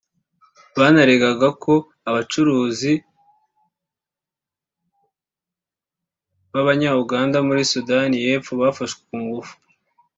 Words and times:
Banaregaga 0.79 1.47
ko 1.63 1.73
Abacuruzi 2.09 2.93
b’Abanya 6.51 6.91
Uganda 7.03 7.37
muri 7.47 7.61
Sudani 7.71 8.15
y’Epfo 8.25 8.53
bafashwe 8.61 8.99
ku 9.07 9.15
ngufu 9.23 9.53